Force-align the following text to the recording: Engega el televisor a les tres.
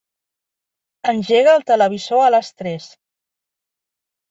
Engega 1.13 1.53
el 1.59 1.67
televisor 1.73 2.23
a 2.23 2.33
les 2.39 2.51
tres. 2.63 2.91